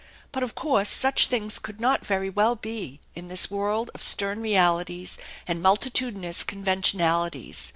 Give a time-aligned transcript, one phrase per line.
[0.31, 4.41] But of course such things could not very well be in this world of stern
[4.41, 7.69] realities and multitudinous conven tionalities.